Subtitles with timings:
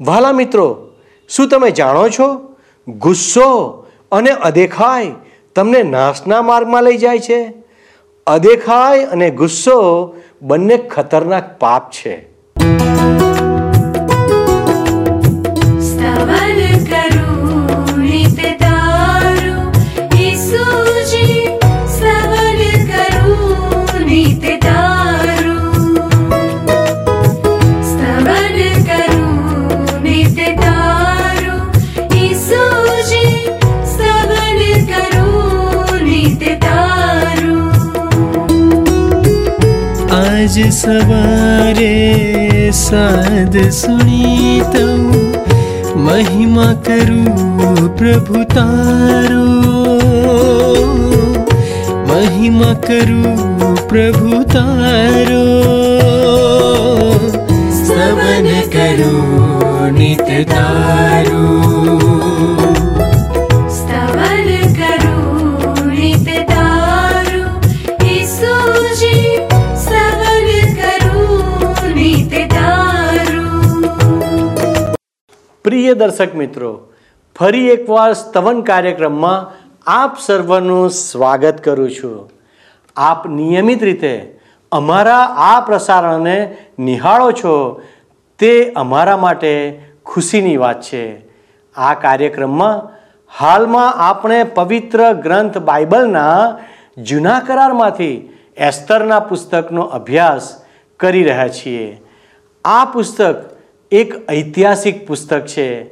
[0.00, 0.88] વાલા મિત્રો,
[1.28, 2.56] શું તમે જાણો છો?
[2.88, 5.12] ગુસ્સો અને અદેખાય
[5.56, 7.52] તમને નાશના માર્ગમાં લઈ જાય છે.
[8.26, 12.29] અદેખાય અને ગુસ્સો બંને ખતરનાક પાપ છે.
[40.40, 41.96] आज सवारे
[42.72, 43.90] साध सु
[46.00, 47.24] महिमा करू
[47.88, 49.44] प्रभु तारो।
[52.08, 53.22] महिमा करू
[53.88, 55.79] प्रभु तारो।
[75.80, 76.88] પ્રિય દર્શક મિત્રો,
[77.38, 79.52] ફરી એકવાર સ્તવન કાર્યક્રમમાં
[79.86, 82.30] આપ સર્વનું સ્વાગત કરું છું.
[82.96, 84.40] આપ નિયમિત રીતે
[84.72, 87.82] અમારા આ પ્રસારણને નિહાળો છો
[88.38, 91.26] તે અમારા માટે ખુશીની વાત છે.
[91.76, 93.00] આ કાર્યક્રમમાં
[93.38, 96.58] હાલમાં આપણે પવિત્ર ગ્રંથ બાઇબલના
[96.98, 100.62] જૂના કરારમાંથી એસ્તરના પુસ્તકનો અભ્યાસ
[100.96, 102.00] કરી રહ્યા છીએ.
[102.64, 103.49] આ પુસ્તક
[103.92, 105.90] એક ઐતિહાસિક પુસ્તક છે.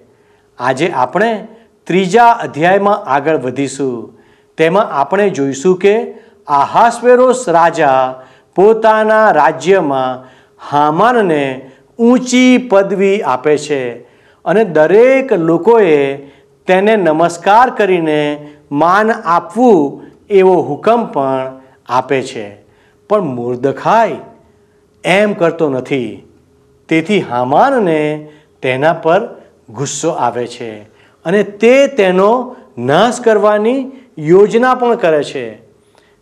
[0.59, 1.49] આજે આપણે
[1.87, 4.19] ત્રીજા અધ્યાયમાં આગળ વધીશું.
[4.57, 6.15] તેમાં આપણે જોઈશું કે
[6.49, 8.23] આહાસ્વેરોસ રાજા
[8.55, 10.29] પોતાના રાજ્યમાં
[10.71, 13.97] હામાનને ઊંચી પદવી આપે છે
[14.45, 16.17] અને દરેક લોકોએ
[16.67, 22.57] તેને નમસ્કાર કરીને માન આપવું એવો હુકમ પણ આપે છે.
[23.11, 24.17] પણ મૂર્દખાય
[25.05, 26.28] એમ કરતો નથી.
[26.89, 28.29] તેથી હામાનને
[28.63, 29.29] તેના પર
[29.69, 30.71] ગુસ્સો આવે છે
[31.25, 35.69] અને તે તેનો નાશ કરવાની યોજના પણ કરે છે.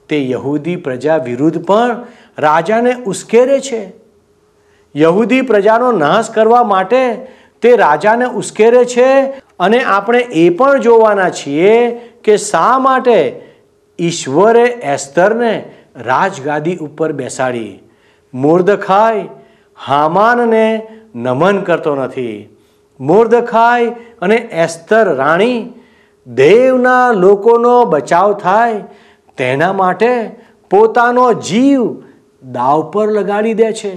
[0.08, 2.04] તે યહૂદી પ્રજા વિરુદ્ધ પણ
[2.38, 3.92] રાજાને ઉશ્કેરે છે.
[4.96, 7.14] યહૂદી પ્રજાનો નાશ કરવા માટે
[7.62, 9.24] તે રાજાને ઉશ્કેરે છે
[9.58, 13.40] અને આપણે એ પણ જોવાના છીએ કે શા માટે
[13.98, 15.64] ઈશ્વરે એસ્તરને
[15.96, 17.80] રાજગાદી ઉપર બેસાડી.
[18.34, 19.28] મોર્દખાય
[19.84, 22.56] હામાનને નમન કરતો નથી.
[23.00, 23.86] મોર્દખાય
[24.22, 25.72] અને એસ્તર રાણી
[26.26, 28.84] દેવના લોકોનો બચાવ થાય,
[29.36, 30.30] તેના માટે
[30.70, 31.82] પોતાનો જીવ
[32.52, 33.94] દાવ પર લગાડી દે છે.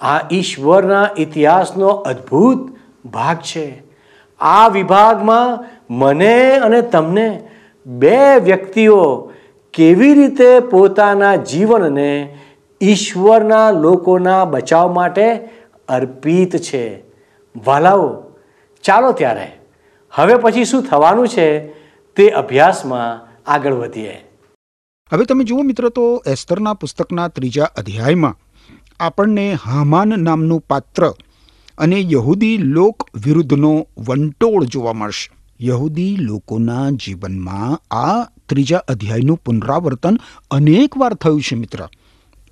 [0.00, 2.76] આ ઈશ્વરના ઇતિહાસનો અદ્ભુત
[3.08, 3.82] ભાગ છે.
[4.40, 5.64] આ વિભાગમાં
[5.94, 7.48] મને અને તમને
[7.86, 9.32] બે વ્યક્તિઓ
[9.74, 12.38] કેવી રીતે પોતાના જીવનને
[12.80, 15.26] ઈશ્વરના લોકોના બચાવ માટે
[15.88, 17.04] અર્પિત છે.
[17.64, 18.22] વાલાઓ,
[18.84, 19.52] ચાલો ત્યારે
[20.12, 21.46] હવે પછી શું થવાનું છે
[22.16, 24.16] તે અભ્યાસમાં આગળ વધીએ.
[25.12, 28.36] હવે તમે જુઓ મિત્રો તો એસ્તરના પુસ્તકના ત્રીજા અધ્યાયમાં
[29.00, 31.10] આપણને હામાન નામનું પાત્ર
[31.78, 35.30] અને યહૂદી લોક વિરુદ્ધનો વંટોળ જોવા મળશે.
[35.60, 40.18] યહૂદી લોકોના જીવનમાં આ ત્રીજા અધ્યાયનું પુનરાવર્તન
[40.50, 41.88] અનેક વાર થયું છે મિત્ર.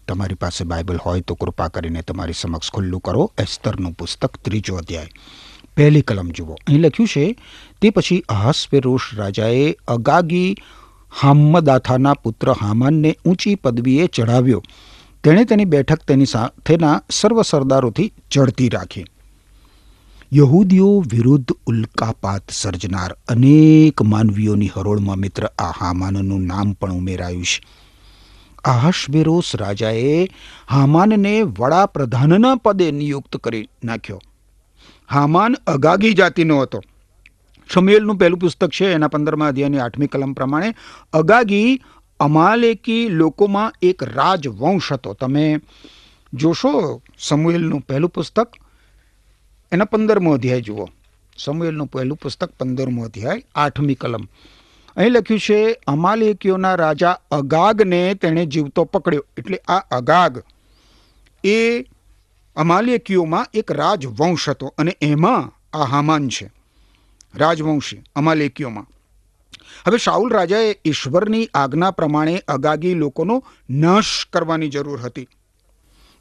[0.09, 3.33] તમારી પાસે બાઇબલ હોય તો કૃપા કરીને તમારી સમક્ષ ખુલ્લું કરો.
[3.39, 5.11] એસ્તરનું પુસ્તક ત્રીજો અધ્યાય.
[5.77, 6.55] પહેલી કલમ જુઓ.
[6.55, 7.37] અહીં લખ્યું છે,
[7.81, 10.57] તે પછી અહાસ્વેરોશ રાજાએ અગાગી
[11.21, 14.63] હામ્મદાથાના પુત્ર હામાનને ઊંચી પદવીએ ચઢાવ્યો.
[15.25, 19.05] તેણે તેની બેઠક તેની સાથેના સર્વ સરદારોથી ચડતી રાખી.
[20.33, 27.84] યહૂદીઓ વિરુદ્ધ ઉલ્કાપાત સર્જનાર અનેક માનવીઓની હરોળમાં મિત્ર આ હામાનનું નામ પણ ઉમેરાયું છે.
[28.65, 30.29] આહશવેરોસ રાજાએ
[30.71, 34.21] હામાનને વડાપ્રધાનના પદે નિયુક્ત કરી નાખ્યો.
[35.11, 36.83] હામાન અગાગી જાતિનો હતો.
[37.75, 40.75] શમેલનું પહેલું પુસ્તક છે, એના પંદરમા અધ્યાયની આઠમી કલમ પ્રમાણે,
[41.13, 41.81] અગાગી
[42.21, 45.15] અમાલેકી લોકોમાં એક રાજવંશ હતો.
[45.15, 45.61] તમે
[46.35, 48.49] જોશો સમુએલનું પહેલું પુસ્તક,
[49.73, 50.89] એના પંદરમો અધ્યાય જુઓ.
[51.39, 54.29] સમુએલનું પહેલું પુસ્તક પંદરમો અધ્યાય, આઠમી કલમ.
[54.97, 59.25] અહીં લખ્યું છે, અમાલેકીઓના રાજા અગાગને તેણે જીવતો પકડ્યો.
[59.37, 60.43] એટલે આ અગાગ
[61.45, 61.59] એ
[62.57, 66.51] અમાલેકીઓમાં એક રાજવંશ હતો અને એમાં આ હામાન છે,
[67.35, 68.87] રાજવંશી અમાલેકીઓમાં.
[69.87, 73.37] હવે શાહુલ રાજાએ ઈશ્વરની આજ્ઞા પ્રમાણે અગાગી લોકોનો
[73.71, 75.29] નાશ કરવાની જરૂર હતી.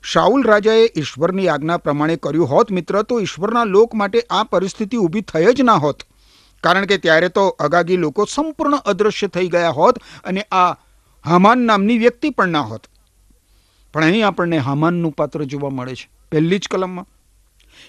[0.03, 5.21] શાઉલ રાજાએ ઈશ્વરની આજ્ઞા પ્રમાણે કર્યું હોત મિત્ર, તો ઈશ્વરના લોક માટે આ પરિસ્થિતિ ઊભી
[5.21, 6.03] થઈ જ ના હોત.
[6.63, 10.71] કારણ કે ત્યારે તો અગાગી લોકો સંપૂર્ણ અદૃશ્ય થઈ ગયા હોત અને આ
[11.25, 12.87] હામાન નામની વ્યક્તિ પણ ના હોત.
[13.93, 16.09] પણ અહીં આપણને હામાનનું પાત્ર જોવા મળે છે.
[16.31, 17.07] પહેલી જ કલમમાં,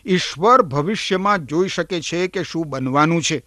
[0.07, 3.43] ઈશ્વર ભવિષ્યમાં જોઈ શકે છે કે શું બનવાનું છે.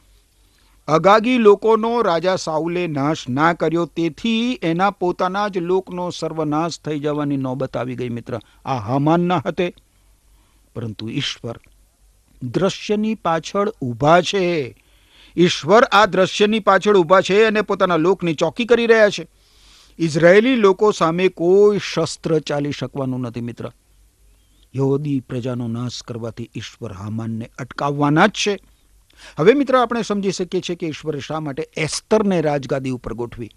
[0.87, 7.37] અગાગી લોકોનો રાજા સાઉલે નાશ ના કર્યો, તેથી એના પોતાના જ લોકનો સર્વનાશ થઈ જવાની
[7.37, 8.39] નોબત આવી ગઈ મિત્ર.
[8.65, 9.73] આ હામાન ના હતે.
[10.75, 11.59] પરંતુ ઈશ્વર
[12.43, 14.83] દ્રશ્યની પાછળ ઊભા છે.
[15.37, 19.27] ઈશ્વર આ દ્રશ્યની પાછળ ઊભા છે અને પોતાના લોકની ચોકી કરી રહ્યા છે.
[19.99, 23.71] ઇઝરાયેલી લોકો સામે કોઈ શસ્ત્ર ચાલી શકવાનું નથી મિત્ર.
[24.75, 28.59] યહૂદી પ્રજાનો નાશ કરવાથી ઈશ્વર હામાનને અટકાવવાના જ છે.
[29.37, 33.49] હવે મિત્ર આપણે સમજી શકીએ છીએ કે ઈશ્વરે શા માટે એસ્તરને રાજગાદી ઉપર ગોઠવી?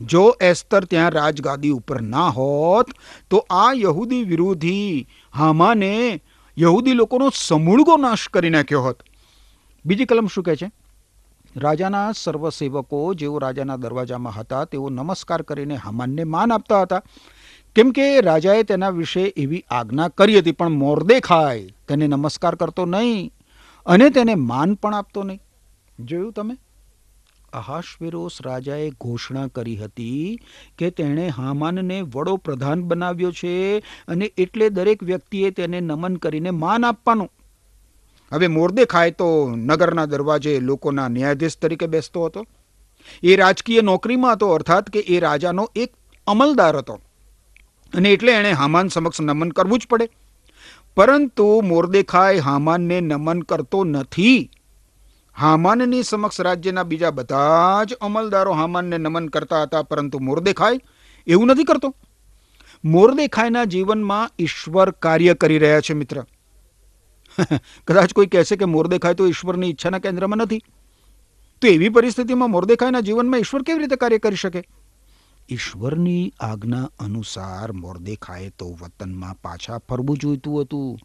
[0.00, 2.86] જો એસ્તર ત્યાં રાજગાદી ઉપર ના હોત,
[3.30, 6.22] તો આ યહૂદી વિરોધી હામાને
[6.58, 9.02] યહૂદી લોકોનો સમૂળગો નાશ કરી નાખ્યો હોત.
[9.86, 10.70] બીજી કલમ શું કહે છે?
[11.56, 17.02] રાજાના સર્વસેવકો જેઓ રાજાના દરવાજામાં હતા, તેઓ નમસ્કાર કરીને હામાનને માન આપતા હતા.
[17.74, 23.32] કેમ કે રાજાએ તેના વિશે એવી આજ્ઞા કરી હતી, પણ મોરદેખાય તેને નમસ્કાર કરતો નહીં
[23.86, 25.40] અને તેને માન પણ આપતો નહીં.
[26.00, 26.56] જોયું તમે?
[27.52, 30.38] અહાશ્વેરોસ રાજાએ ઘોષણા કરી હતી
[30.78, 33.78] કે તેણે હામાનને વડો પ્રધાન બનાવ્યો છે
[34.08, 37.30] અને એટલે દરેક વ્યક્તિએ તેને નમન કરીને માન આપવાનું.
[38.32, 42.46] હવે મોરદેખાય તો નગરના દરવાજે લોકોના ન્યાયાધીશ તરીકે બેસતો હતો.
[43.22, 45.92] એ રાજકીય નોકરીમાં હતો, અર્થાત કે એ રાજાનો એક
[46.26, 47.00] અમલદાર હતો.
[47.94, 50.08] અને એટલે એણે હામાન સમક્ષ નમન કરવું જ પડે.
[50.96, 54.50] પરંતુ મોરદેખાય હામાનને નમન કરતો નથી.
[55.38, 60.80] હામાનની સમક્ષ રાજ્યના બીજા બધા જ અમલદારો હામાનને નમન કરતા હતા, પરંતુ મોરદેખાય
[61.26, 61.94] એવું નથી કરતો.
[62.84, 66.24] મોરદેખાયના જીવનમાં ઈશ્વર કાર્ય કરી રહ્યા છે મિત્ર.
[67.86, 70.62] કદાચ કોઈ કહેશે કે મોરદેખાય તો ઈશ્વરની ઈચ્છાના કેન્દ્રમાં નથી.
[71.60, 74.62] તો એવી પરિસ્થિતિમાં મોરદેખાયના જીવનમાં ઈશ્વર કેવી રીતે કાર્ય કરી શકે?
[75.50, 80.98] ઈશ્વરની આજ્ઞા અનુસાર મોરદેખાએ તો વતનમાં પાછા ફરવું જોઈતું હતું.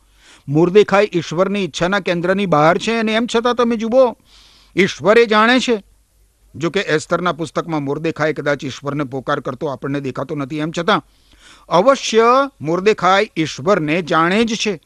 [0.48, 4.18] મોરદેખાય ઈશ્વરની ઈચ્છાના કેન્દ્રની બહાર છે અને એમ છતાં તમે જુઓ,
[4.76, 5.84] ઈશ્વરે જાણે છે.
[6.56, 11.02] જો કે એસ્તરના પુસ્તકમાં મોરદેખાય કદાચ ઈશ્વરને પોકાર કરતો આપણને દેખાતો નથી એમ છતાં,
[11.70, 14.82] અવશ્ય મોરદેખાય ઈશ્વરને જાણે જ છે.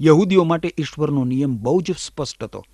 [0.00, 2.64] યહૂદીઓ માટે ઈશ્વરનો નિયમ બહુ જ સ્પષ્ટ હતો.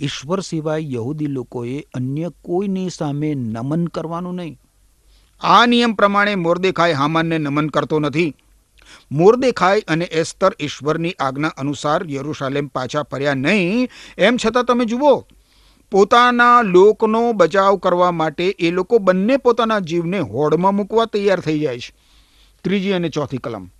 [0.00, 4.58] ઈશ્વર સિવાય યહૂદી લોકોએ અન્ય કોઈની સામે નમન કરવાનું નહીં.
[5.40, 8.34] આ નિયમ પ્રમાણે મોરદેખાય હામાનને નમન કરતો નથી.
[9.12, 13.88] મોરદેખાય અને એસ્તર ઈશ્વરની આજ્ઞા અનુસાર યરુશાલેમ પાછા ફર્યા નહીં,
[14.18, 15.26] એમ છતાં તમે જુઓ,
[15.90, 21.78] પોતાના લોકનો બચાવ કરવા માટે એ લોકો બંને પોતાના જીવને હોડમાં મૂકવા તૈયાર થઈ જાય
[21.78, 21.94] છે.
[22.64, 23.70] ત્રીજી અને ચોથી કલમ.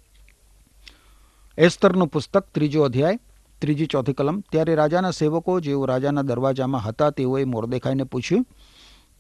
[1.58, 3.19] એસ્તરનું પુસ્તક ત્રીજો અધ્યાય,
[3.58, 4.40] ત્રીજી ચોથી કલમ.
[4.40, 8.46] ત્યારે રાજાના સેવકો જેઓ રાજાના દરવાજામાં હતા, તેઓએ મોરદેખાઈને પૂછ્યું,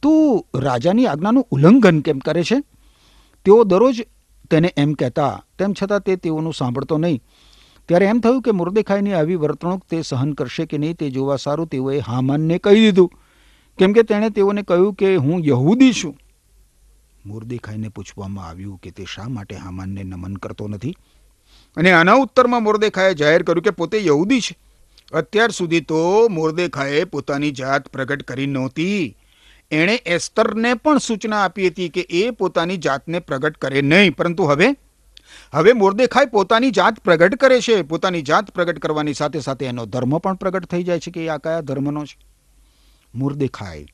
[0.02, 2.60] તું રાજાની આજ્ઞાનું ઉલ્લંઘન કેમ કરે છે?
[3.44, 4.02] તેઓ દરરોજ
[4.50, 7.22] તેને એમ કહેતા, તેમ છતાં તે તેઓનું સાંભળતો નહીં.
[7.88, 11.66] ત્યારે એમ થયું કે મોરદેખાઈની આવી વર્તણૂક તે સહન કરશે કે નહીં તે જોવા સારું,
[11.66, 13.12] તેઓએ હામાનને કહી દીધું.
[13.78, 16.16] કેમ કે તેણે તેઓને કહ્યું કે, હું યહૂદી છું.
[17.26, 20.96] મોરદેખાઈને પૂછવામાં આવ્યું કે તે શા માટે હામાનને નમન કરતો નથી?
[21.76, 24.58] અને આના ઉત્તરમાં મોરદેખાએ જાહેર કર્યું કે પોતે યહૂદી છે.
[25.12, 29.16] અત્યાર સુધી તો મોરદેખાએ પોતાની જાત પ્રગટ કરી નહોતી.
[29.70, 34.16] એણે એસ્તરને પણ સૂચના આપી હતી કે એ પોતાની જાતને પ્રગટ કરે નહીં.
[34.16, 34.68] પરંતુ હવે
[35.52, 37.82] હવે મોરદેખાય પોતાની જાત પ્રગટ કરે છે.
[37.82, 41.38] પોતાની જાત પ્રગટ કરવાની સાથે સાથે એનો ધર્મ પણ પ્રગટ થઈ જાય છે કે આ
[41.38, 42.18] કયા ધર્મનો છે.
[43.14, 43.86] મોરદેખાય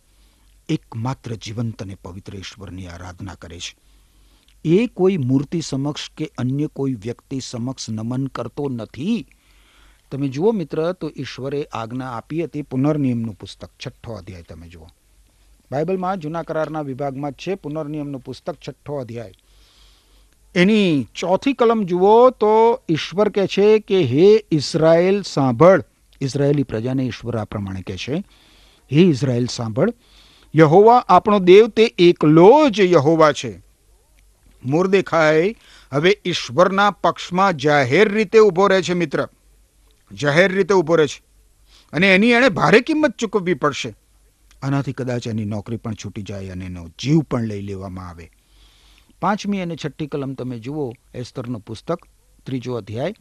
[0.68, 3.88] એકમાત્ર જીવંત અને પવિત્ર ઈશ્વરની આરાધના કરે છે.
[4.64, 9.26] એ કોઈ મૂર્તિ સમક્ષ કે અન્ય કોઈ વ્યક્તિ સમક્ષ નમન કરતો નથી.
[10.10, 14.86] તમે જુઓ મિત્ર, તો ઈશ્વરે આજ્ઞા આપી હતી પુનર્નિયમનું પુસ્તક, છઠ્ઠો અધ્યાય તમે જુઓ.
[15.72, 19.32] બાઇબલમાં જૂના કરારના વિભાગમાં છે પુનર્નિયમનું પુસ્તક, છઠ્ઠો અધ્યાય.
[20.54, 25.84] એની ચોથી કલમ જુઓ તો ઈશ્વર કહે છે કે, હે ઇઝરાયેલ સાંભળ.
[26.20, 28.24] ઇઝરાયેલી પ્રજાને ઈશ્વર આ પ્રમાણે કહે છે,
[28.92, 29.92] હે ઇઝરાયેલ સાંભળ.
[30.56, 33.67] યહોવા આપણો દેવ તે એકલો જ યહોવા છે.
[34.64, 35.54] મોરદેખાય
[35.92, 39.28] હવે ઈશ્વરના પક્ષમાં જાહેર રીતે ઊભો રહે છે મિત્ર.
[40.12, 41.22] જાહેર રીતે ઊભો રહે છે.
[41.92, 43.96] અને એની એણે ભારે કિંમત ચૂકવવી પડશે.
[44.62, 48.30] આનાથી કદાચ એની નોકરી પણ છૂટી જાય અને એનો જીવ પણ લઈ લેવામાં આવે.
[49.20, 51.98] પાંચમી અને છઠ્ઠી કલમ તમે જુઓ, એસ્તરનું પુસ્તક,
[52.46, 53.14] ત્રીજો અધ્યાય.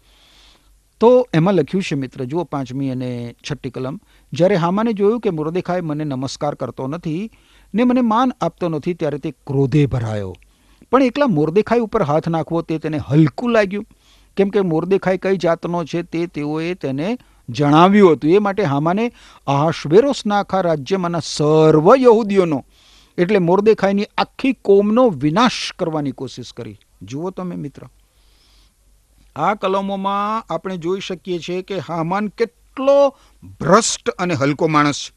[1.00, 4.00] તો એમાં લખ્યું છે મિત્ર, જુઓ પાંચમી અને છઠ્ઠી કલમ.
[4.34, 7.32] જ્યારે હામાને જોયું કે મુરદેખાય મને નમસ્કાર કરતો નથી
[7.76, 10.36] ને મને માન આપતો નથી, ત્યારે તે ક્રોધે ભરાયો.
[10.92, 13.88] પણ એકલા મોરદેખાઈ ઉપર હાથ નાખવો તે તેને હલકું લાગ્યું.
[14.38, 17.08] કેમ કે મોરદેખાઈ કઈ જાતનો છે તે તેઓએ તેને
[17.50, 18.32] જણાવ્યું હતું.
[18.32, 19.06] એ માટે હામાને
[19.48, 22.60] આહશ્વેરોસના આખા રાજ્યમાંના સર્વ યહૂદીઓનો,
[23.18, 26.78] એટલે મોરદેખાઈની આખી કોમનો વિનાશ કરવાની કોશિશ કરી.
[27.02, 27.88] જુઓ તમે મિત્ર,
[29.36, 32.98] આ કલમોમાં આપણે જોઈ શકીએ છીએ કે હામાન કેટલો
[33.60, 35.17] ભ્રષ્ટ અને હલકો માણસ છે.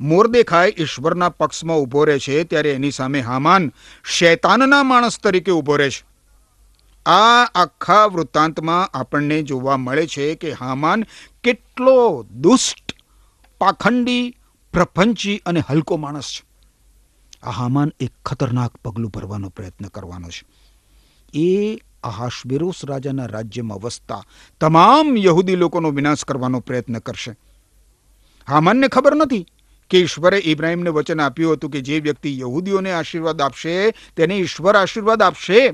[0.00, 3.72] મોરદેખાઈ ઈશ્વરના પક્ષમાં ઊભો રહે છે ત્યારે એની સામે હામાન
[4.04, 6.06] શૈતાનના માણસ તરીકે ઊભો રહે છે.
[7.06, 11.04] આ આખા વૃત્તાંતમાં આપણને જોવા મળે છે કે હામાન
[11.44, 12.92] કેટલો દુષ્ટ,
[13.58, 14.36] પાખંડી,
[14.72, 16.48] પ્રપંચી અને હલકો માણસ છે.
[17.42, 20.46] આ હામાન એક ખતરનાક પગલું ભરવાનો પ્રયત્ન કરવાનો છે.
[21.38, 24.24] એ આહાશબેરોસ રાજાના રાજ્યમાં વસતા
[24.60, 27.36] તમામ યહૂદી લોકોનો વિનાશ કરવાનો પ્રયત્ન કરશે.
[28.48, 29.46] હામાનને ખબર નથી
[29.90, 35.22] કે ઈશ્વરે ઇબ્રાહિમને વચન આપ્યું હતું કે જે વ્યક્તિ યહૂદીઓને આશીર્વાદ આપશે, તેને ઈશ્વર આશીર્વાદ
[35.22, 35.70] આપશે.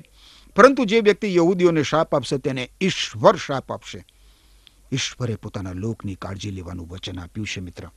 [0.56, 4.04] પરંતુ જે વ્યક્તિ યહૂદીઓને શાપ આપશે, તેને ઈશ્વર શાપ આપશે.
[4.92, 7.88] ઈશ્વરે પોતાના લોકની કાળજી લેવાનું વચન આપ્યું છે, મિત્ર.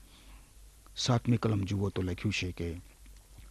[0.98, 2.82] સાતમી કલમ જુઓ તો લખ્યું છે કે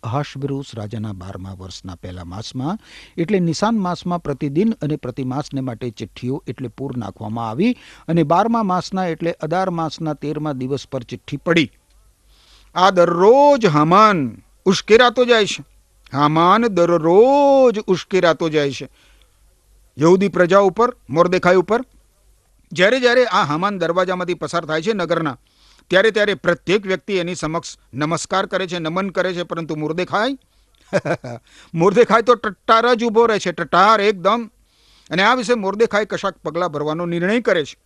[0.02, 2.78] અહાશબરુસ રાજાના બારમા વર્ષના પહેલા માસમાં,
[3.16, 7.76] એટલે નિશાન માસમાં પ્રતિદિન અને પ્રતિમાસને માટે ચિઠ્ઠીઓ એટલે પૂર નાખવામાં આવી
[8.08, 11.72] અને બારમા માસના એટલે અદાર માસના તેરમા દિવસ પર ચિઠ્ઠી પડી.
[12.76, 15.64] આ દરરોજ હામાન ઉશ્કેરાતો જાય છે.
[16.12, 18.88] હામાન દરરોજ ઉશ્કેરાતો જાય છે.
[19.98, 21.80] યહૂદી પ્રજા ઉપર, મોરદેખાઈ ઉપર,
[22.72, 25.38] જ્યારે જ્યારે આ હામાન દરવાજામાંથી પસાર થાય છે નગરના,
[25.90, 30.38] ત્યારે ત્યારે પ્રત્યેક વ્યક્તિ એની સમક્ષ નમસ્કાર કરે છે, નમન કરે છે, પરંતુ મુર્દેખાઈ
[31.74, 34.50] મોરદેખાય તો ટટ્ટાર જ ઊભો રહે છે, ટટ્ટાર એકદમ.
[35.10, 37.76] અને આ વિશે મોરદેખાઈ કશાક પગલાં ભરવાનો નિર્ણય કરે છે.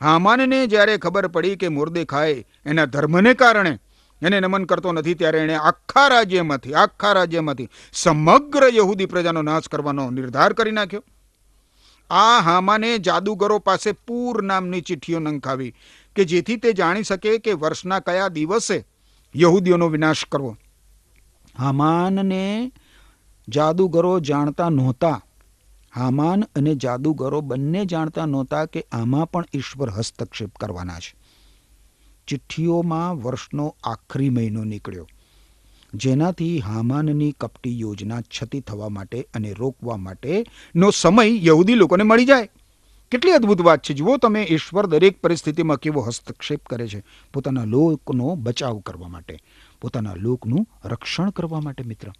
[0.00, 3.78] હામાનને જ્યારે ખબર પડી કે મોરદેખાઈ એના ધર્મને કારણે
[4.22, 10.10] એને નમન કરતો નથી, ત્યારે એણે આખા રાજ્યમાંથી આખા રાજ્યમાંથી સમગ્ર યહૂદી પ્રજાનો નાશ કરવાનો
[10.10, 11.04] નિર્ધાર કરી નાખ્યો.
[12.10, 15.74] આ હામાને જાદુગરો પાસે પૂર નામની ચિઠ્ઠીઓ નંખાવી
[16.16, 18.84] કે જેથી તે જાણી શકે કે વર્ષના કયા દિવસે
[19.36, 20.56] યહૂદીઓનો વિનાશ કરવો.
[21.58, 22.72] હામાનને
[23.48, 25.22] જાદુગરો જાણતા નહોતા.
[25.94, 31.21] હામાન અને જાદુગરો બંને જાણતા નહોતા કે આમાં પણ ઈશ્વર હસ્તક્ષેપ કરવાના છે.
[32.26, 35.08] ચિઠ્ઠીઓમાં વર્ષનો આખરી મહિનો નીકળ્યો.
[35.94, 42.48] જેનાથી હામાનની કપટી યોજના છતી થવા માટે અને રોકવા માટેનો સમય યહૂદી લોકોને મળી જાય.
[43.10, 43.94] કેટલી અદ્ભુત વાત છે.
[43.94, 47.02] જુઓ તમે, ઈશ્વર દરેક પરિસ્થિતિમાં કેવો હસ્તક્ષેપ કરે છે.
[47.34, 49.38] પોતાના લોકનો બચાવ કરવા માટે,
[49.80, 52.12] પોતાના લોકનું રક્ષણ કરવા માટે મિત્ર.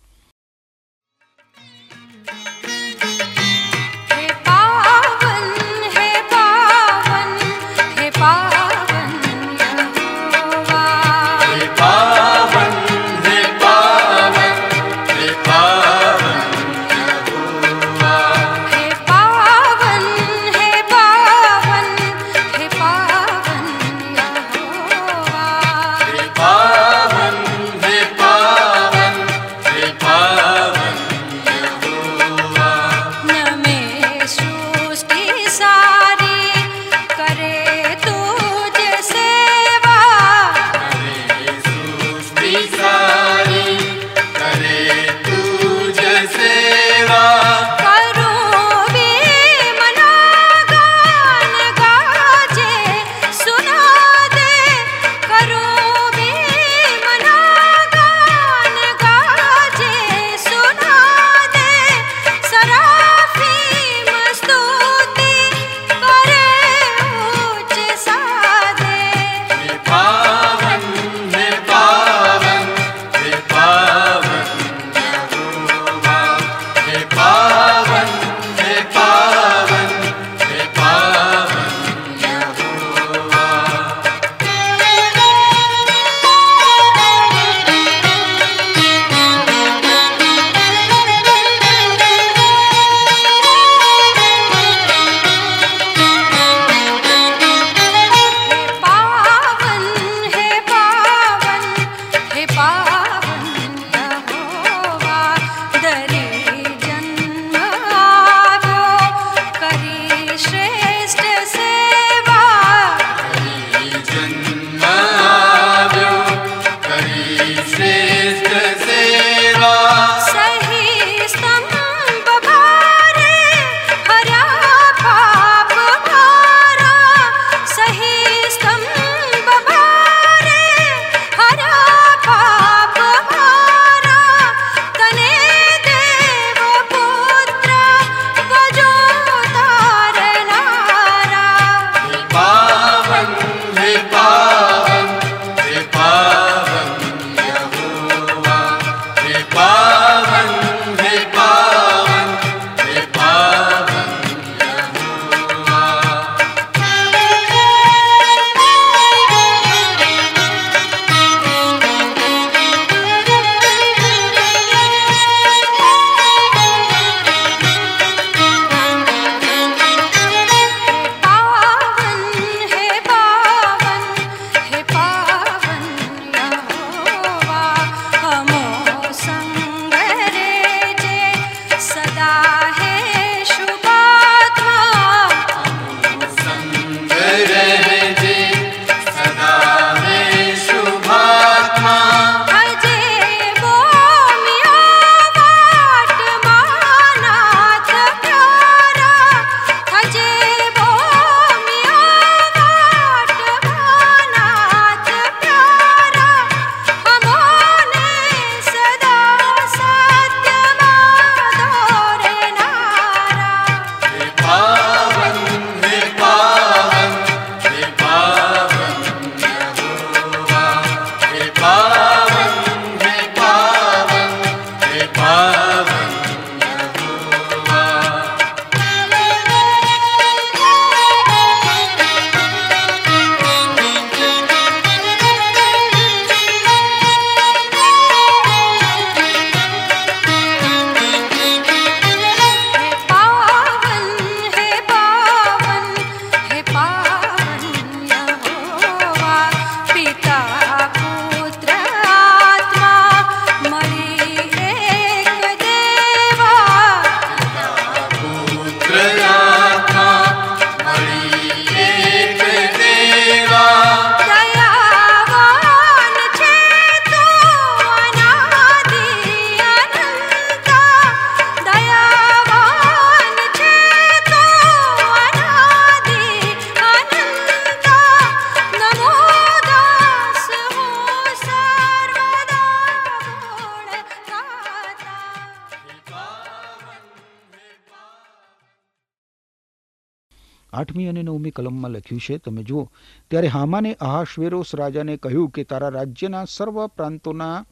[290.73, 292.89] આઠમી અને નવમી કલમમાં લખ્યું છે, તમે જુઓ.
[293.31, 297.67] ત્યારે હામાને અહાશ્વેરોસ રાજાને કહ્યું કે, તારા રાજ્યના સર્વ પ્રાંતોના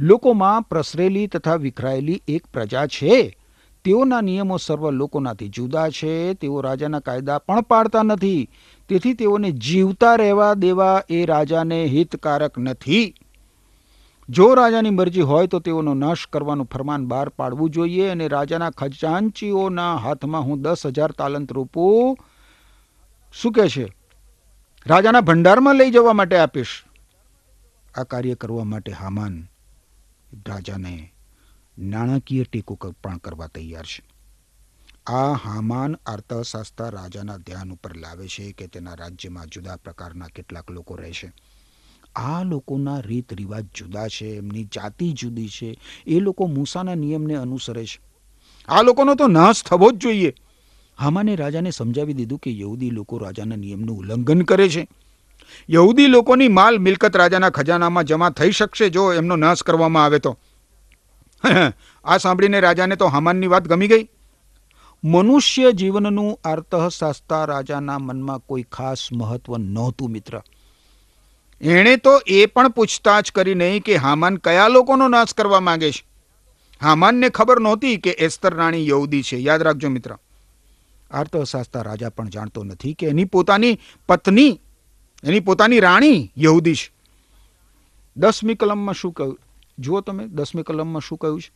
[0.00, 3.36] લોકોમાં પ્રસરેલી તથા વિખરાયેલી એક પ્રજા છે.
[3.84, 6.34] તેઓના નિયમો સર્વ લોકોનાથી જુદા છે.
[6.34, 8.48] તેઓ રાજાના કાયદા પણ પાડતા નથી.
[8.88, 13.14] તેથી તેઓને જીવતા રહેવા દેવા એ રાજાને હિતકારક નથી.
[14.28, 19.96] જો રાજાની મરજી હોય તો તેઓનો નાશ કરવાનું ફરમાન બહાર પાડવું જોઈએ અને રાજાના ખજાનચીઓના
[19.96, 22.16] હાથમાં હું દસ હજાર તાલંત રૂપું
[23.32, 23.92] શું કહે છે?
[24.86, 26.84] રાજાના ભંડારમાં લઈ જવા માટે આપીશ.
[27.94, 29.48] આ કાર્ય કરવા માટે હામાન
[30.48, 31.12] રાજાને
[31.78, 34.02] નાણાકીય ટેકો પણ કરવા તૈયાર છે.
[35.06, 40.96] આ હામાન અર્થશાસ્ત્ર રાજાના ધ્યાન ઉપર લાવે છે કે તેના રાજ્યમાં જુદા પ્રકારના કેટલાક લોકો
[40.96, 41.32] રહે છે.
[42.16, 47.84] આ લોકોના રીત રિવાજ જુદા છે, એમની જાતિ જુદી છે, એ લોકો મૂસાના નિયમને અનુસરે
[47.84, 48.00] છે.
[48.68, 50.34] આ લોકોનો તો નાશ થવો જ જોઈએ.
[50.98, 54.88] હામાને રાજાને સમજાવી દીધું કે યહૂદી લોકો રાજાના નિયમનું ઉલ્લંઘન કરે છે.
[55.70, 60.38] યહૂદી લોકોની માલ મિલકત રાજાના ખજાનામાં જમા થઈ શકશે જો એમનો નાશ કરવામાં આવે તો.
[62.04, 64.08] આ સાંભળીને રાજાને તો હામાનની વાત ગમી ગઈ.
[65.04, 70.42] મનુષ્ય જીવનનું અર્થશાસ્ત્ર રાજાના મનમાં કોઈ ખાસ મહત્વ નહોતું, મિત્ર.
[71.64, 76.06] એણે તો એ પણ પૂછતાછ કરી નહીં કે હામાન કયા લોકોનો નાશ કરવા માંગે છે.
[76.82, 79.36] હામાનને ખબર નહોતી કે એસ્તર રાણી યહૂદી છે.
[79.36, 80.16] યાદ રાખજો મિત્ર.
[81.10, 84.60] અર્થશાસ્ત્ર રાજા પણ જાણતો નથી કે એની પોતાની પત્ની,
[85.24, 86.92] એની પોતાની રાણી યહૂદી છે.
[88.16, 89.38] દસમી કલમમાં શું કહ્યું?
[89.78, 91.52] જુઓ તમે, દસમી કલમમાં શું કહ્યું છે?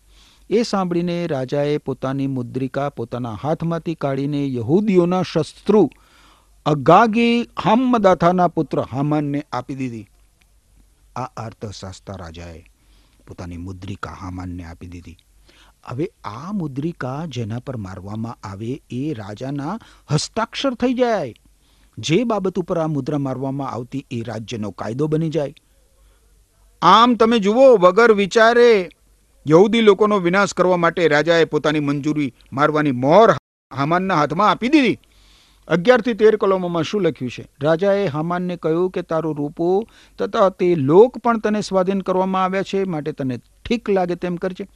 [0.51, 5.91] એ સાંભળીને રાજાએ પોતાની મુદ્રિકા પોતાના હાથમાંથી કાઢીને યહૂદીઓના શસ્ત્રુ
[6.67, 10.09] અગાગી હામદાથાના પુત્ર હામાનને આપી દીધી.
[11.17, 12.65] આ અર્થશાસ્ત્ર રાજાએ
[13.27, 15.17] પોતાની મુદ્રિકા હામાનને આપી દીધી.
[15.85, 19.79] હવે આ મુદ્રિકા જેના પર મારવામાં આવે એ રાજાના
[20.11, 21.35] હસ્તાક્ષર થઈ જાય.
[21.99, 25.55] જે બાબત ઉપર આ મુદ્રા મારવામાં આવતી એ રાજ્યનો કાયદો બની જાય.
[26.83, 28.91] આમ તમે જુઓ, વગર વિચારે
[29.47, 33.37] યહૂદી લોકોનો વિનાશ કરવા માટે રાજાએ પોતાની મંજૂરી મારવાની મોર
[33.77, 34.99] હામાનના હાથમાં આપી દીધી.
[35.69, 37.49] અગિયારથી તેર કલમોમાં શું લખ્યું છે?
[37.63, 39.87] રાજાએ હામાનને કહ્યું કે, તારું રૂપું
[40.19, 44.69] તથા તે લોક પણ તને સ્વાધીન કરવામાં આવ્યા છે, માટે તને ઠીક લાગે તેમ કરજે.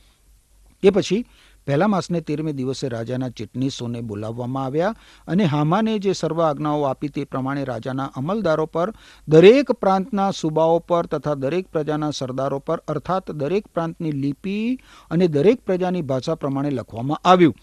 [0.83, 1.25] એ પછી
[1.67, 4.95] પહેલા માસને તેરમે દિવસે રાજાના ચીટનીસોને બોલાવવામાં આવ્યા
[5.29, 8.93] અને હામાને જે સર્વ આજ્ઞાઓ આપી તે પ્રમાણે રાજાના અમલદારો પર,
[9.29, 14.79] દરેક પ્રાંતના સુબાઓ પર તથા દરેક પ્રજાના સરદારો પર, અર્થાત દરેક પ્રાંતની લિપિ
[15.11, 17.55] અને દરેક પ્રજાની ભાષા પ્રમાણે લખવામાં આવ્યું.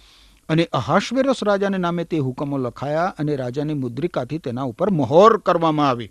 [0.50, 6.10] અને અહાશ્વેરસ રાજાને નામે તે હુકમો લખાયા અને રાજાની મુદ્રિકાથી તેના ઉપર મહોર કરવામાં આવી.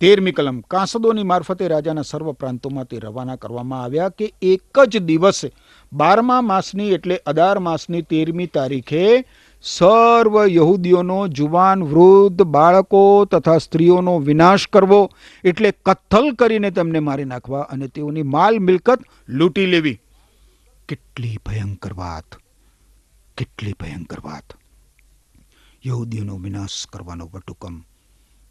[0.00, 0.60] તેરમી કલમ.
[0.60, 5.52] કાંસદોની મારફતે રાજાના સર્વ પ્રાંતોમાં તે રવાના કરવામાં આવ્યા કે એક જ દિવસે,
[5.92, 9.24] બારમા માસની એટલે અઢાર માસની તેરમી તારીખે
[9.62, 15.10] સર્વ યહૂદીઓનો, જુવાન, વૃદ્ધ, બાળકો તથા સ્ત્રીઓનો વિનાશ કરવો
[15.44, 20.00] એટલે કથ્થલ કરીને તેમને મારી નાખવા અને તેઓની માલ મિલકત લૂંટી લેવી.
[20.88, 22.39] કેટલી ભયંકર વાત.
[23.40, 24.52] કેટલી ભયંકર વાત.
[25.86, 27.84] યહૂદીઓનો વિનાશ કરવાનો વટુકમ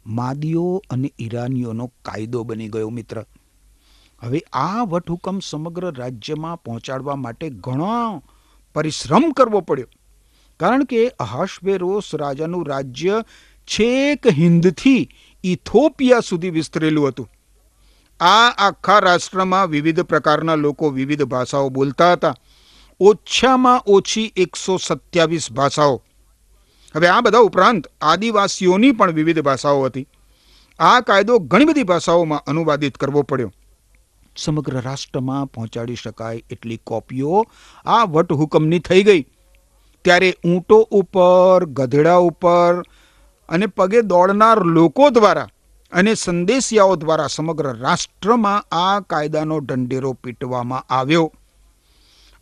[0.06, 3.24] માદીઓ અને ઈરાનીઓનો કાયદો બની ગયો મિત્ર.
[4.20, 8.22] હવે આ વટહુકમ સમગ્ર રાજ્યમાં પહોંચાડવા માટે ઘણો
[8.74, 9.86] પરિશ્રમ કરવો પડ્યો.
[10.60, 13.24] કારણ કે અહાશ્વેરોસ રાજાનું રાજ્ય
[13.64, 15.08] છેક હિન્દથી
[15.44, 17.28] ઇથોપિયા સુધી વિસ્તરેલું હતું.
[18.20, 22.34] આ આખા રાષ્ટ્રમાં વિવિધ પ્રકારના લોકો વિવિધ ભાષાઓ બોલતા હતા.
[23.00, 26.02] ઓછામાં ઓછી એકસો સત્યાવીસ ભાષાઓ.
[26.96, 30.08] હવે આ બધા ઉપરાંત આદિવાસીઓની પણ વિવિધ ભાષાઓ હતી.
[30.78, 33.52] આ કાયદો ઘણી બધી ભાષાઓમાં અનુવાદિત કરવો પડ્યો.
[34.36, 37.46] સમગ્ર રાષ્ટ્રમાં પહોંચાડી શકાય એટલી કોપીઓ
[37.84, 39.22] આ વટહુકમની થઈ ગઈ.
[40.04, 42.82] ત્યારે ઊંટો ઉપર, ગધેડા ઉપર
[43.48, 45.48] અને પગે દોડનાર લોકો દ્વારા
[45.92, 51.32] અને સંદેશિયાઓ દ્વારા સમગ્ર રાષ્ટ્રમાં આ કાયદાનો ઢંઢેરો પીટવામાં આવ્યો.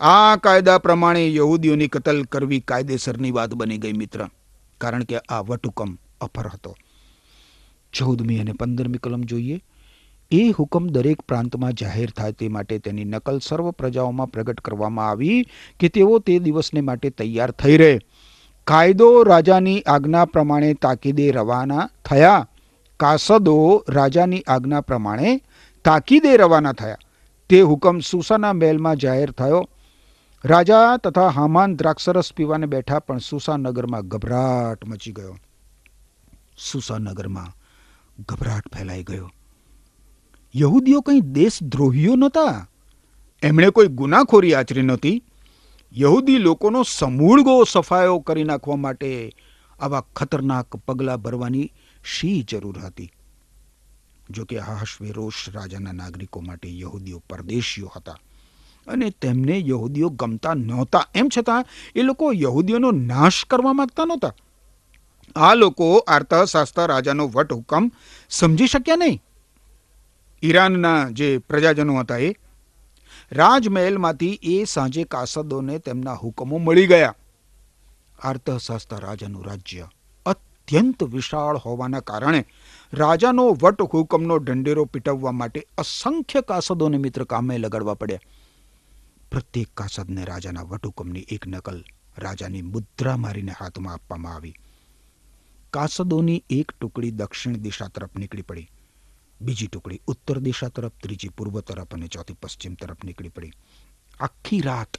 [0.01, 4.27] આ કાયદા પ્રમાણે યહૂદીઓની કતલ કરવી કાયદેસરની વાત બની ગઈ, મિત્ર.
[4.79, 6.77] કારણ કે આ વટહુકમ અફર હતો.
[7.93, 9.63] ચૌદમી અને પંદરમી કલમ જોઈએ.
[10.31, 15.47] એ હુકમ દરેક પ્રાંતમાં જાહેર થાય તે માટે તેની નકલ સર્વ પ્રજાઓમાં પ્રગટ કરવામાં આવી
[15.81, 17.99] કે તેઓ તે દિવસને માટે તૈયાર થઈ રહે.
[18.67, 22.49] કાયદો રાજાની આજ્ઞા પ્રમાણે તાકીદે રવાના થયા.
[22.97, 25.43] કાસદો રાજાની આજ્ઞા પ્રમાણે
[25.85, 26.97] તાકીદે રવાના થયા.
[27.49, 29.69] તે હુકમ સુસાના મહેલમાં જાહેર થયો.
[30.45, 35.39] રાજા તથા હામાન દ્રાક્ષરસ પીવાને બેઠા પણ સુસાનગરમાં ગભરાટ મચી ગયો.
[36.59, 37.47] સુસાનગરમાં
[38.29, 39.31] ગભરાટ ફેલાઈ ગયો.
[40.57, 42.69] યહૂદીઓ કંઈ દેશદ્રોહીઓ નહોતા?
[43.43, 45.23] એમણે કોઈ ગુનાખોરી આચરી નહોતી?
[45.93, 49.33] યહૂદી લોકોનો સમૂળગો સફાયો કરી નાખવા માટે
[49.81, 51.73] આવા ખતરનાક પગલાં ભરવાની
[52.05, 53.11] શી જરૂર હતી?
[54.31, 58.17] જોકે હાશવેરોશ રાજાના નાગરિકો માટે યહૂદીઓ પરદેશીઓ હતા.
[58.89, 61.07] અને તેમને યહૂદીઓ ગમતા નહોતા.
[61.15, 61.65] એમ છતાં
[61.97, 64.35] એ લોકો યહૂદીઓનો નાશ કરવા માંગતા નહોતા.
[65.37, 67.91] આ લોકો આર્તશાસ્ત્ર રાજાનો વટ હુકમ
[68.31, 69.23] સમજી શક્યા નહીં.
[70.43, 72.35] ઈરાનના જે પ્રજાજનો હતા એ,
[73.33, 77.15] રાજમહેલમાંથી એ સાંજે કાસદોને તેમના હુકમો મળી ગયા.
[78.23, 79.89] આર્તશાસ્ત્ર રાજાનું રાજ્ય
[80.27, 82.47] અત્યંત વિશાળ હોવાના કારણે
[82.93, 88.19] રાજાનો વટ હુકમનો દંડેરો પીટવવા માટે અસંખ્ય કાસદોને મિત્ર કામે લગાડવા પડ્યા.
[89.39, 91.85] પ્રત્યેક કાસદને રાજાના વટહુકમની એક નકલ
[92.19, 94.55] રાજાની મુદ્રા મારીને હાથમાં આપવામાં આવી.
[95.71, 98.71] કાસદોની એક ટુકડી દક્ષિણ દિશા તરફ નીકળી પડી.
[99.41, 103.53] બીજી ટુકડી ઉત્તર દિશા તરફ, ત્રીજી પૂર્વ તરફ અને ચોથી પશ્ચિમ તરફ નીકળી પડી.
[104.21, 104.99] આખી રાત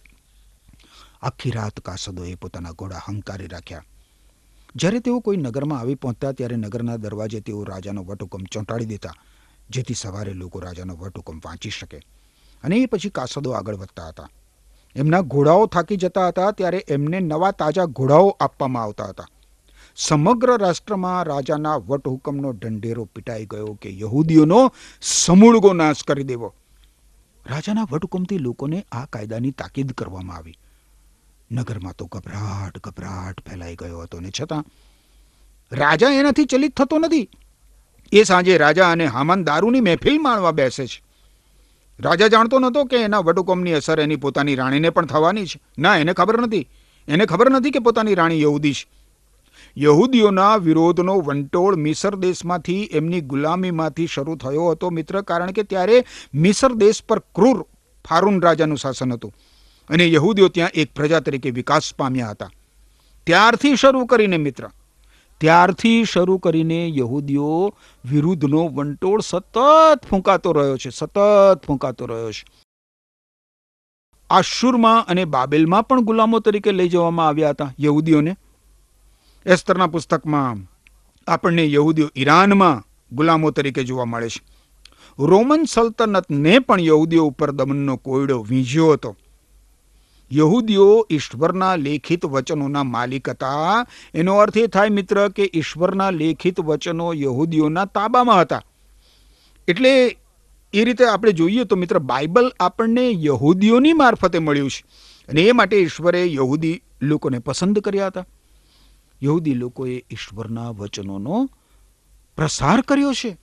[1.22, 3.84] આખી રાત કાસદોએ પોતાના ઘોડા હંકારી રાખ્યા.
[4.76, 9.14] જ્યારે તેઓ કોઈ નગરમાં આવી પહોંચતા ત્યારે નગરના દરવાજે તેઓ રાજાનો વટહુકમ ચોંટાડી દેતા,
[9.70, 12.02] જેથી સવારે લોકો રાજાનો વટહુકમ વાંચી શકે.
[12.64, 14.30] અને એ પછી કાસદો આગળ વધતા હતા.
[14.96, 19.28] એમના ઘોડાઓ થાકી જતા હતા ત્યારે એમને નવા તાજા ઘોડાઓ આપવામાં આવતા હતા.
[19.96, 26.54] સમગ્ર રાષ્ટ્રમાં રાજાના વટહુકમનો ઢંઢેરો પીટાઈ ગયો કે યહૂદીઓનો સમૂળગો નાશ કરી દેવો.
[27.46, 30.58] રાજાના વટહુકમથી લોકોને આ કાયદાની તાકીદ કરવામાં આવી.
[31.52, 34.66] નગરમાં તો ગભરાટ ગભરાટ ફેલાઈ ગયો હતો ને છતાં
[35.72, 37.30] રાજા એનાથી ચલિત થતો નથી.
[38.12, 41.09] એ સાંજે રાજા અને હામાન દારૂની મહેફિલ માણવા બેસે છે.
[42.00, 45.62] રાજા જાણતો નહોતો કે એના વટુકમની અસર એની પોતાની રાણીને પણ થવાની છે.
[45.80, 46.70] ના, એને ખબર નથી.
[47.08, 48.90] એને ખબર નથી કે પોતાની રાણી યહૂદી છે.
[49.78, 56.74] યહૂદીઓના વિરોધનો વંટોળ મિસર દેશમાંથી, એમની ગુલામીમાંથી શરૂ થયો હતો, મિત્ર, કારણ કે ત્યારે મિસર
[56.74, 57.66] દેશ પર ક્રૂર
[58.10, 59.36] ફારૂન રાજાનું શાસન હતું.
[59.90, 62.50] અને યહૂદીઓ ત્યાં એક પ્રજા તરીકે વિકાસ પામ્યા હતા.
[63.24, 64.70] ત્યારથી શરૂ કરીને, મિત્ર
[65.42, 67.74] ત્યારથી શરૂ કરીને યહૂદીઓ
[68.12, 69.58] વિરુદ્ધનો વંટોળ સતત
[70.10, 71.20] ફૂંકાતો રહ્યો છે, સતત
[71.68, 72.46] ફૂંકાતો રહ્યો છે.
[74.30, 78.38] આશુરમાં અને બાબેલમાં પણ ગુલામો તરીકે લઈ જવામાં આવ્યા હતા યહૂદીઓને.
[79.46, 80.58] એસ્તરના પુસ્તકમાં
[81.28, 82.84] આપણને યહૂદીઓ ઈરાનમાં
[83.16, 84.42] ગુલામો તરીકે જોવા મળે છે.
[85.20, 89.16] રોમન સલ્તનતને પણ યહૂદીઓ ઉપર દમનનો કોયડો વીંઝ્યો હતો.
[90.32, 97.14] યહૂદીઓ ઈશ્વરના લેખિત વચનોના માલિક હતા એનો અર્થ એ થાય મિત્ર કે ઈશ્વરના લેખિત વચનો
[97.14, 98.64] યહૂદીઓના તાબામાં હતા.
[99.68, 100.18] એટલે
[100.74, 104.86] એ રીતે આપણે જોઈએ તો મિત્ર બાઇબલ આપણને યહૂદીઓની મારફતે મળ્યું છે.
[105.30, 108.26] અને એ માટે ઈશ્વરે યહૂદી લોકોને પસંદ કર્યા હતા.
[109.24, 111.50] યહૂદી લોકોએ ઈશ્વરના વચનોનો
[112.36, 113.38] પ્રસાર કર્યો છે.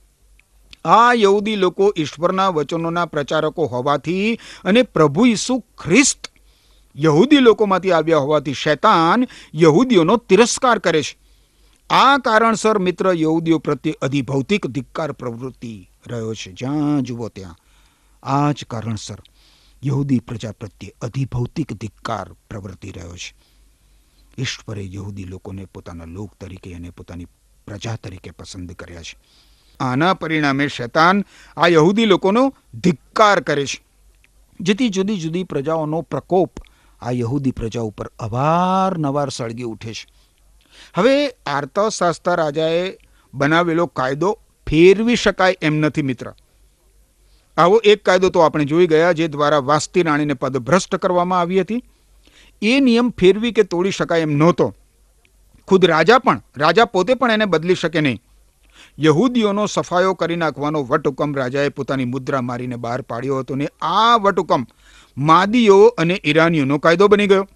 [0.85, 6.31] આ યહૂદી લોકો ઈશ્વરના વચનોના પ્રચારકો હોવાથી અને પ્રભુ ઈસુ ખ્રિસ્ત
[6.97, 11.17] યહૂદી લોકોમાંથી આવ્યા હોવાથી શૈતાન યહૂદીઓનો તિરસ્કાર કરે છે.
[11.89, 16.51] આ કારણસર મિત્ર યહૂદીઓ પ્રત્યે અધિભૌતિક ધિક્કાર પ્રવૃત્તિ રહ્યો છે.
[16.51, 17.55] જ્યાં જુઓ ત્યાં.
[18.23, 19.17] આ જ કારણસર
[19.85, 23.35] યહૂદી પ્રજા પ્રત્યે અધિભૌતિક ધિક્કાર પ્રવૃત્તિ રહ્યો છે.
[24.37, 27.25] ઈશ્વરે યહૂદી લોકોને પોતાના લોક તરીકે અને પોતાની
[27.67, 29.17] પ્રજા તરીકે પસંદ કર્યા છે.
[29.79, 31.25] આના પરિણામે શૈતાન
[31.57, 33.83] આ યહૂદી લોકોનો ધિક્કાર કરે છે.
[34.61, 36.51] જેથી જુદી જુદી પ્રજાઓનો પ્રકોપ
[37.01, 40.07] આ યહૂદી પ્રજા ઉપર અવારનવાર સળગી ઉઠે છે.
[40.95, 42.97] હવે આર્તશાસ્ત્ર રાજાએ
[43.33, 46.33] બનાવેલો કાયદો ફેરવી શકાય એમ નથી મિત્ર.
[47.57, 51.83] આવો એક કાયદો તો આપણે જોઈ ગયા જે દ્વારા વાસ્તી રાણીને પદભ્રષ્ટ કરવામાં આવી હતી.
[52.61, 54.75] એ નિયમ ફેરવી કે તોડી શકાય એમ નહોતો.
[55.67, 58.21] ખુદ રાજા પણ, રાજા પોતે પણ એને બદલી શકે નહીં.
[58.99, 64.67] યહૂદીઓનો સફાયો કરી નાખવાનો વટહુકમ રાજાએ પોતાની મુદ્રા મારીને બહાર પાડ્યો હતો ને આ વટહુકમ
[65.17, 67.47] માદીઓ અને ઈરાનીઓનો કાયદો બની ગયો.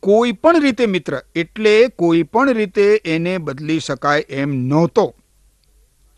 [0.00, 5.14] કોઈ પણ રીતે મિત્ર, એટલે કોઈ પણ રીતે એને બદલી શકાય એમ નહોતો.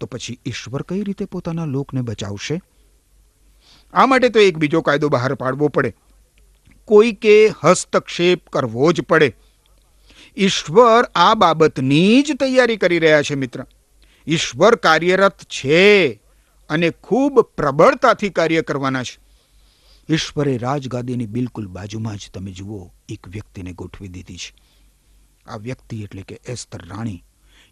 [0.00, 2.60] તો પછી ઈશ્વર કઈ રીતે પોતાના લોકને બચાવશે?
[3.92, 5.94] આ માટે તો એક બીજો કાયદો બહાર પાડવો પડે.
[6.84, 9.36] કોઈકે હસ્તક્ષેપ કરવો જ પડે.
[10.36, 13.64] ઈશ્વર આ બાબતની જ તૈયારી કરી રહ્યા છે મિત્ર.
[14.26, 16.10] ઈશ્વર કાર્યરત છે
[16.70, 19.25] અને ખૂબ પ્રબળતાથી કાર્ય કરવાના છે.
[20.08, 24.54] ઈશ્વરે રાજગાદીની બિલકુલ બાજુમાં જ તમે જુઓ, એક વ્યક્તિને ગોઠવી દીધી છે.
[25.46, 27.24] આ વ્યક્તિ એટલે કે એસ્તર રાણી,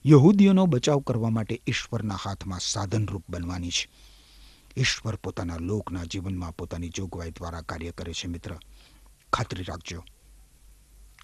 [0.06, 3.90] યહૂદીઓનો બચાવ કરવા માટે ઈશ્વરના હાથમાં સાધનરૂપ બનવાની છે.
[4.76, 8.56] ઈશ્વર પોતાના લોકના જીવનમાં પોતાની જોગવાઈ દ્વારા કાર્ય કરે છે, મિત્ર.
[9.32, 10.04] ખાતરી રાખજો.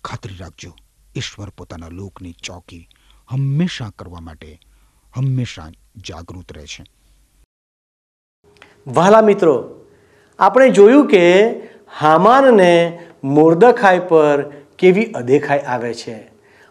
[0.04, 0.76] ખાતરી રાખજો.
[1.16, 2.88] ઈશ્વર પોતાના લોકની ચોકી
[3.28, 4.60] હંમેશા કરવા માટે
[5.16, 6.84] હંમેશા જાગૃત રહે છે.
[8.86, 9.79] વહાલા મિત્રો
[10.40, 11.50] આપણે જોયું કે
[12.00, 14.42] હામાનને મોર્દખાઈ પર
[14.78, 16.14] કેવી અદેખાઈ આવે છે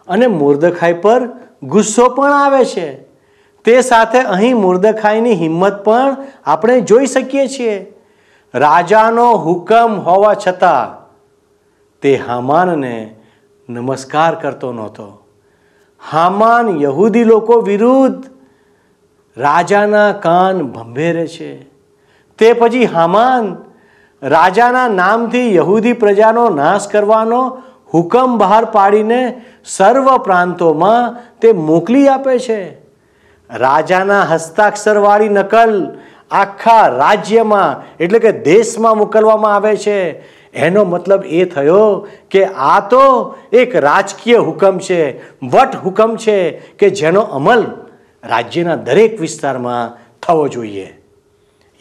[0.08, 1.28] અને મોર્દખાઈ પર
[1.62, 3.02] ગુસ્સો પણ આવે છે.
[3.64, 7.92] તે સાથે અહીં મોર્દખાઈની હિંમત પણ આપણે જોઈ શકીએ છીએ.
[8.54, 11.08] રાજાનો હુકમ હોવા છતાં
[12.02, 13.14] તે હામાનને
[13.68, 15.26] નમસ્કાર કરતો નહોતો.
[16.10, 18.24] હામાન યહૂદી લોકો વિરુદ્ધ
[19.36, 21.69] રાજાના કાન ભંભેરે છે.
[22.40, 23.56] તે પછી હામાન
[24.22, 27.40] રાજાના નામથી યહૂદી પ્રજાનો નાશ કરવાનો
[27.94, 32.60] હુકમ બહાર પાડીને સર્વ પ્રાંતોમાં તે મોકલી આપે છે.
[33.50, 35.72] રાજાના હસ્તાક્ષરવાળી નકલ
[36.30, 39.98] આખા રાજ્યમાં, એટલે કે દેશમાં મોકલવામાં આવે છે.
[40.54, 45.00] એનો મતલબ એ થયો કે આ તો એક રાજકીય હુકમ છે,
[45.42, 47.66] વટ હુકમ છે કે જેનો અમલ
[48.24, 50.99] રાજ્યના દરેક વિસ્તારમાં થવો જોઈએ.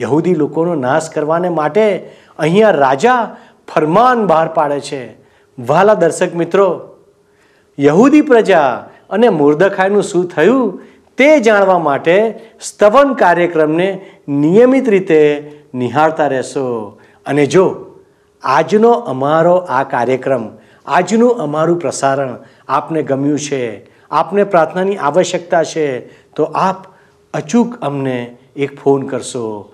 [0.02, 2.10] યહૂદી લોકોનો નાશ કરવાને માટે
[2.40, 3.36] અહીંયા રાજા
[3.68, 5.18] ફરમાન બહાર પાડે છે.
[5.60, 6.96] વાલા દર્શક મિત્રો,
[7.80, 10.82] યહૂદી પ્રજા અને મુર્દખાઈનું શું થયું
[11.18, 17.00] તે જાણવા માટે સ્તવન કાર્યક્રમને નિયમિત રીતે નિહાળતા રહેશો.
[17.26, 17.86] અને જો
[18.44, 20.50] આજનો અમારો આ કાર્યક્રમ,
[20.86, 23.64] આજનું અમારું પ્રસારણ આપને ગમ્યું છે,
[24.12, 26.86] આપને પ્રાર્થનાની આવશ્યકતા છે, તો આપ
[27.34, 29.74] અચૂક અમને એક ફોન કરશો.